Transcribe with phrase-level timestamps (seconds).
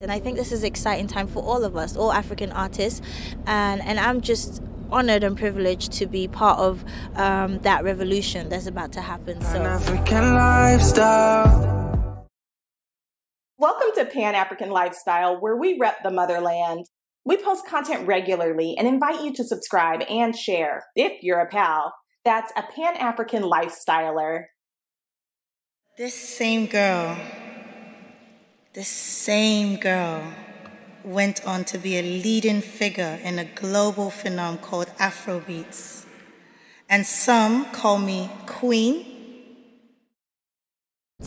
[0.00, 3.02] And I think this is an exciting time for all of us, all African artists.
[3.48, 6.84] And, and I'm just honored and privileged to be part of
[7.16, 9.40] um, that revolution that's about to happen.
[9.40, 9.60] So.
[9.60, 12.24] African lifestyle.
[13.58, 16.86] Welcome to Pan African Lifestyle, where we rep the motherland.
[17.24, 21.92] We post content regularly and invite you to subscribe and share if you're a pal.
[22.24, 24.44] That's a Pan African Lifestyler.
[25.96, 27.18] This same girl
[28.74, 30.22] this same girl
[31.02, 36.04] went on to be a leading figure in a global phenomenon called Afrobeats.
[36.88, 39.04] And some call me Queen.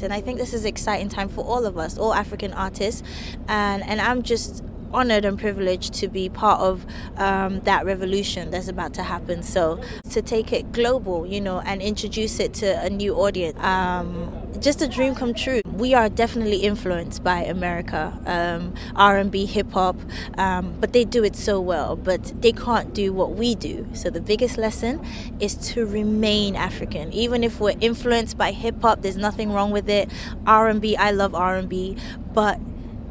[0.02, 3.03] And I think this is an exciting time for all of us, all African artists.
[3.47, 4.63] And, and I'm just
[4.94, 6.85] honored and privileged to be part of
[7.17, 9.44] um, that revolution that's about to happen.
[9.44, 14.41] So to take it global, you know, and introduce it to a new audience, um,
[14.61, 15.61] just a dream come true.
[15.73, 19.95] We are definitely influenced by America, um, R&B, hip hop,
[20.38, 21.95] um, but they do it so well.
[21.95, 23.88] But they can't do what we do.
[23.94, 25.03] So the biggest lesson
[25.39, 29.02] is to remain African, even if we're influenced by hip hop.
[29.02, 30.11] There's nothing wrong with it.
[30.45, 31.97] R&B, I love R&B,
[32.33, 32.59] but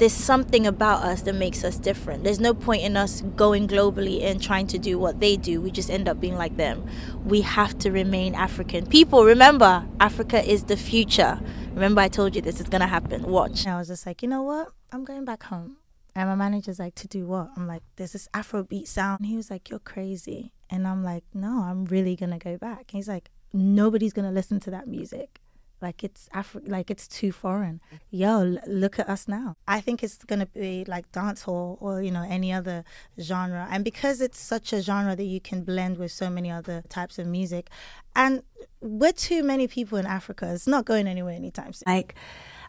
[0.01, 2.25] there's something about us that makes us different.
[2.25, 5.61] There's no point in us going globally and trying to do what they do.
[5.61, 6.89] We just end up being like them.
[7.27, 8.87] We have to remain African.
[8.87, 11.39] People, remember, Africa is the future.
[11.75, 13.25] Remember, I told you this is going to happen.
[13.25, 13.67] Watch.
[13.67, 14.69] And I was just like, you know what?
[14.91, 15.77] I'm going back home.
[16.15, 17.51] And my manager's like, to do what?
[17.55, 19.21] I'm like, there's this Afrobeat sound.
[19.21, 20.55] And he was like, you're crazy.
[20.71, 22.79] And I'm like, no, I'm really going to go back.
[22.89, 25.40] And he's like, nobody's going to listen to that music.
[25.83, 27.81] Like it's Afri- like it's too foreign.
[27.87, 27.97] Mm-hmm.
[28.11, 29.57] Yo, l- look at us now.
[29.67, 32.85] I think it's gonna be like dancehall or you know any other
[33.21, 36.83] genre, and because it's such a genre that you can blend with so many other
[36.89, 37.71] types of music,
[38.15, 38.43] and
[38.81, 40.53] we're too many people in Africa.
[40.53, 41.85] It's not going anywhere anytime soon.
[41.87, 42.15] Like,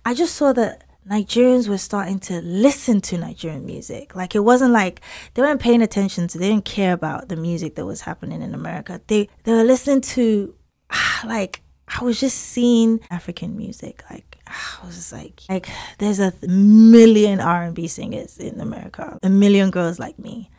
[0.06, 0.84] I just saw that.
[1.10, 4.16] Nigerians were starting to listen to Nigerian music.
[4.16, 5.02] Like it wasn't like
[5.34, 8.54] they weren't paying attention to, they didn't care about the music that was happening in
[8.54, 9.02] America.
[9.08, 10.54] They they were listening to
[10.92, 11.64] ah, like
[12.00, 14.04] I was just seeing African music.
[14.10, 19.72] Like I was just like, like there's a million R&B singers in America, a million
[19.72, 20.50] girls like me,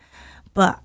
[0.54, 0.80] but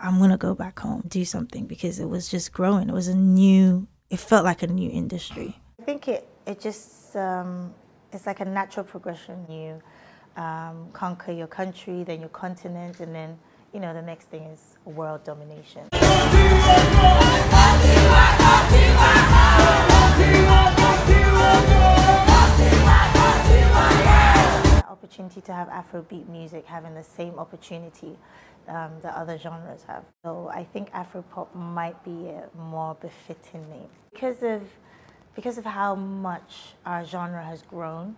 [0.00, 2.88] I'm gonna go back home, do something because it was just growing.
[2.88, 3.86] It was a new.
[4.10, 5.60] It felt like a new industry.
[5.80, 7.72] I think it it just um,
[8.12, 9.46] it's like a natural progression.
[9.48, 13.38] You um, conquer your country, then your continent, and then
[13.72, 15.88] you know the next thing is world domination
[25.16, 28.18] opportunity to have Afrobeat music having the same opportunity
[28.68, 30.04] um, that other genres have.
[30.22, 34.62] So I think Afropop might be a more befitting name because of
[35.34, 38.16] because of how much our genre has grown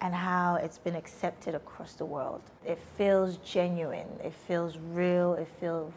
[0.00, 2.42] and how it's been accepted across the world.
[2.64, 4.08] It feels genuine.
[4.22, 5.34] It feels real.
[5.34, 5.92] It feels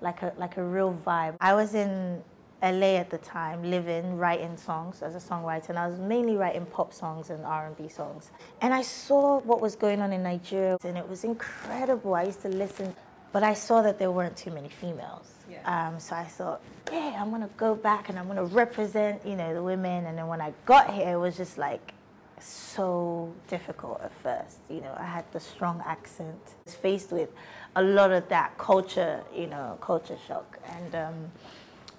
[0.00, 1.34] like a like a real vibe.
[1.40, 2.22] I was in
[2.62, 6.66] LA at the time, living, writing songs as a songwriter, and I was mainly writing
[6.66, 8.30] pop songs and R&B songs.
[8.60, 12.14] And I saw what was going on in Nigeria, and it was incredible.
[12.14, 12.94] I used to listen,
[13.32, 15.32] but I saw that there weren't too many females.
[15.50, 15.88] Yeah.
[15.88, 16.60] Um, so I thought,
[16.90, 20.06] hey, I'm gonna go back and I'm gonna represent, you know, the women.
[20.06, 21.94] And then when I got here, it was just like
[22.38, 24.58] so difficult at first.
[24.68, 26.38] You know, I had the strong accent.
[26.46, 27.30] I was faced with
[27.74, 30.94] a lot of that culture, you know, culture shock, and.
[30.94, 31.32] Um,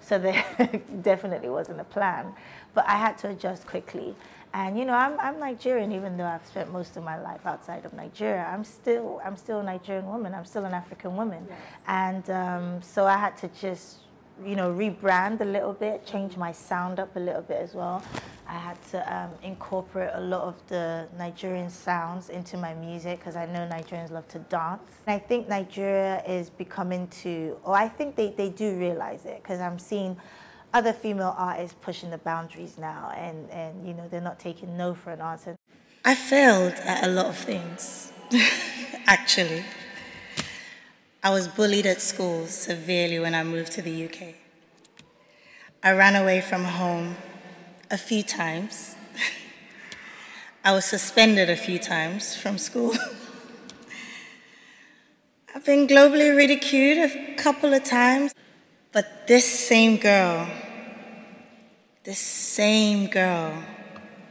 [0.02, 0.44] so there
[1.02, 2.32] definitely wasn't a plan.
[2.74, 4.14] But I had to adjust quickly.
[4.54, 7.86] And you know, I'm, I'm Nigerian, even though I've spent most of my life outside
[7.86, 8.46] of Nigeria.
[8.52, 10.34] I'm still I'm still a Nigerian woman.
[10.34, 11.58] I'm still an African woman, yes.
[11.86, 13.98] and um, so I had to just
[14.44, 18.02] you know, rebrand a little bit, change my sound up a little bit as well.
[18.46, 23.36] I had to um, incorporate a lot of the Nigerian sounds into my music because
[23.36, 24.82] I know Nigerians love to dance.
[25.06, 29.42] And I think Nigeria is becoming to, or I think they, they do realize it
[29.42, 30.16] because I'm seeing
[30.74, 34.94] other female artists pushing the boundaries now and, and, you know, they're not taking no
[34.94, 35.56] for an answer.
[36.04, 38.12] I failed at a lot of things,
[39.06, 39.64] actually.
[41.24, 44.34] I was bullied at school severely when I moved to the UK.
[45.80, 47.14] I ran away from home
[47.92, 48.96] a few times.
[50.64, 52.96] I was suspended a few times from school.
[55.54, 58.34] I've been globally ridiculed a couple of times.
[58.90, 60.48] But this same girl,
[62.02, 63.62] this same girl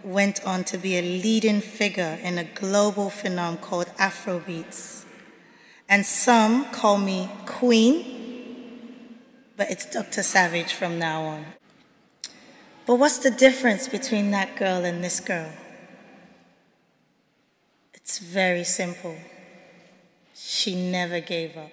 [0.04, 5.06] went on to be a leading figure in a global phenomenon called Afrobeats
[5.92, 9.18] and some call me Queen,
[9.58, 10.24] but it's Dr.
[10.24, 11.46] Savage from now on.
[12.88, 15.52] But what's the difference between that girl and this girl?
[17.94, 19.18] It's very simple.
[20.34, 21.72] She never gave up.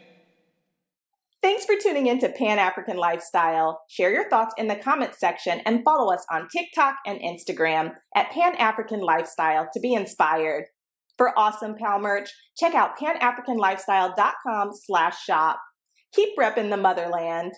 [1.40, 3.82] Thanks for tuning in to Pan African Lifestyle.
[3.88, 8.32] Share your thoughts in the comments section and follow us on TikTok and Instagram at
[8.32, 10.64] Pan African Lifestyle to be inspired.
[11.18, 15.60] For awesome pal merch, check out panafricanlifestyle.com slash shop.
[16.14, 17.52] Keep repping the motherland.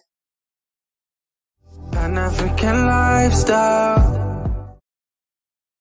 [1.93, 4.30] Pan African Lifestyle